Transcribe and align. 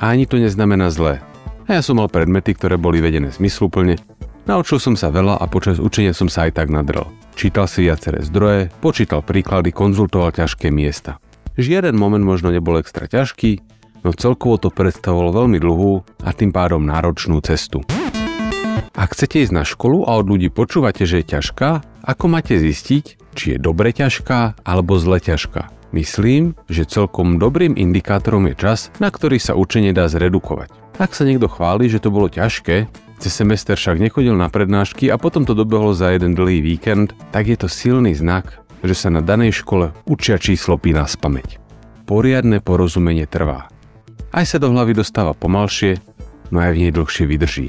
A 0.00 0.16
ani 0.16 0.24
to 0.24 0.40
neznamená 0.40 0.88
zlé. 0.88 1.20
A 1.68 1.76
ja 1.78 1.84
som 1.84 2.00
mal 2.00 2.08
predmety, 2.08 2.56
ktoré 2.56 2.80
boli 2.80 3.04
vedené 3.04 3.28
zmysluplne, 3.30 4.00
naučil 4.48 4.80
som 4.80 4.96
sa 4.96 5.12
veľa 5.12 5.38
a 5.38 5.44
počas 5.44 5.76
učenia 5.76 6.16
som 6.16 6.26
sa 6.26 6.48
aj 6.48 6.56
tak 6.56 6.72
nadrel. 6.72 7.04
Čítal 7.40 7.72
si 7.72 7.88
viaceré 7.88 8.20
zdroje, 8.20 8.68
počítal 8.84 9.24
príklady, 9.24 9.72
konzultoval 9.72 10.28
ťažké 10.28 10.68
miesta. 10.68 11.16
Žiaden 11.56 11.96
moment 11.96 12.20
možno 12.20 12.52
nebol 12.52 12.76
extra 12.76 13.08
ťažký, 13.08 13.64
no 14.04 14.12
celkovo 14.12 14.60
to 14.60 14.68
predstavovalo 14.68 15.32
veľmi 15.32 15.56
dlhú 15.56 16.04
a 16.20 16.36
tým 16.36 16.52
pádom 16.52 16.84
náročnú 16.84 17.40
cestu. 17.40 17.80
Ak 18.92 19.16
chcete 19.16 19.40
ísť 19.40 19.56
na 19.56 19.64
školu 19.64 20.04
a 20.04 20.20
od 20.20 20.28
ľudí 20.28 20.52
počúvate, 20.52 21.08
že 21.08 21.24
je 21.24 21.40
ťažká, 21.40 21.80
ako 22.04 22.24
máte 22.28 22.60
zistiť, 22.60 23.32
či 23.32 23.56
je 23.56 23.58
dobre 23.58 23.96
ťažká 23.96 24.60
alebo 24.60 25.00
zle 25.00 25.16
ťažká? 25.16 25.96
Myslím, 25.96 26.52
že 26.68 26.84
celkom 26.84 27.40
dobrým 27.40 27.72
indikátorom 27.72 28.52
je 28.52 28.68
čas, 28.68 28.92
na 29.00 29.08
ktorý 29.08 29.40
sa 29.40 29.56
učenie 29.56 29.96
dá 29.96 30.12
zredukovať. 30.12 30.76
Ak 31.00 31.16
sa 31.16 31.24
niekto 31.24 31.48
chváli, 31.48 31.88
že 31.88 32.04
to 32.04 32.12
bolo 32.12 32.28
ťažké, 32.28 32.84
cez 33.20 33.36
semester 33.36 33.76
však 33.76 34.00
nechodil 34.00 34.32
na 34.32 34.48
prednášky 34.48 35.12
a 35.12 35.20
potom 35.20 35.44
to 35.44 35.52
dobehlo 35.52 35.92
za 35.92 36.16
jeden 36.16 36.32
dlhý 36.32 36.64
víkend, 36.64 37.12
tak 37.36 37.52
je 37.52 37.60
to 37.60 37.68
silný 37.68 38.16
znak, 38.16 38.64
že 38.80 38.96
sa 38.96 39.12
na 39.12 39.20
danej 39.20 39.60
škole 39.60 39.92
učia 40.08 40.40
číslo 40.40 40.80
pi 40.80 40.96
na 40.96 41.04
spameť. 41.04 41.60
Poriadne 42.08 42.64
porozumenie 42.64 43.28
trvá. 43.28 43.68
Aj 44.32 44.44
sa 44.48 44.56
do 44.56 44.72
hlavy 44.72 44.96
dostáva 44.96 45.36
pomalšie, 45.36 46.00
no 46.48 46.64
aj 46.64 46.72
v 46.72 46.80
nej 46.88 46.92
dlhšie 46.96 47.24
vydrží. 47.28 47.66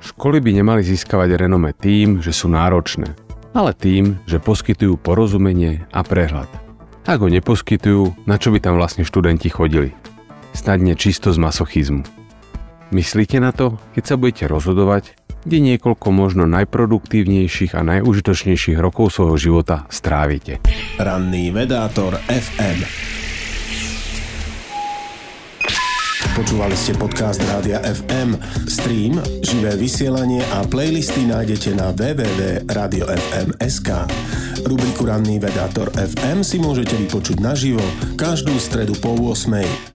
Školy 0.00 0.38
by 0.38 0.50
nemali 0.62 0.86
získavať 0.86 1.36
renome 1.36 1.74
tým, 1.74 2.22
že 2.22 2.30
sú 2.30 2.46
náročné, 2.48 3.12
ale 3.50 3.74
tým, 3.74 4.16
že 4.30 4.38
poskytujú 4.38 4.94
porozumenie 5.00 5.84
a 5.90 6.06
prehľad. 6.06 6.48
Ak 7.08 7.18
ho 7.18 7.28
neposkytujú, 7.32 8.28
na 8.28 8.38
čo 8.38 8.54
by 8.54 8.62
tam 8.62 8.78
vlastne 8.78 9.02
študenti 9.02 9.50
chodili? 9.50 9.96
Snadne 10.54 10.94
čisto 10.94 11.34
z 11.34 11.40
masochizmu. 11.40 12.19
Myslíte 12.90 13.38
na 13.38 13.54
to, 13.54 13.78
keď 13.94 14.02
sa 14.02 14.18
budete 14.18 14.50
rozhodovať, 14.50 15.14
kde 15.46 15.62
niekoľko 15.62 16.10
možno 16.10 16.44
najproduktívnejších 16.50 17.78
a 17.78 17.86
najužitočnejších 17.86 18.82
rokov 18.82 19.14
svojho 19.14 19.38
života 19.38 19.86
strávite? 19.88 20.58
Ranný 20.98 21.54
vedátor 21.54 22.18
FM. 22.26 22.82
Počúvali 26.34 26.74
ste 26.74 26.98
podcast 26.98 27.38
Rádia 27.46 27.78
FM. 27.84 28.34
Stream, 28.66 29.22
živé 29.44 29.76
vysielanie 29.78 30.42
a 30.56 30.64
playlisty 30.66 31.26
nájdete 31.30 31.74
na 31.78 31.94
www.radiofm.sk. 31.94 33.88
Rubriku 34.66 35.06
Ranný 35.06 35.38
vedátor 35.38 35.94
FM 35.94 36.42
si 36.42 36.58
môžete 36.58 36.96
vypočuť 36.96 37.38
naživo 37.38 37.82
každú 38.18 38.56
stredu 38.58 38.98
po 38.98 39.14
8. 39.14 39.88